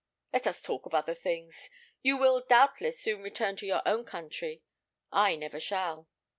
Let 0.33 0.47
us 0.47 0.63
talk 0.63 0.87
of 0.87 0.95
other 0.95 1.13
things. 1.13 1.69
You 2.01 2.17
will, 2.17 2.39
doubtless, 2.49 2.99
soon 2.99 3.21
return 3.21 3.55
to 3.57 3.67
your 3.67 3.83
own 3.85 4.03
country. 4.03 4.63
I 5.11 5.35
never 5.35 5.59
shall." 5.59 6.09